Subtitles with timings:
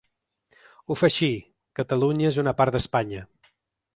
[0.93, 1.29] Ho fa així:
[1.81, 3.21] Catalunya és una part d’Espanya.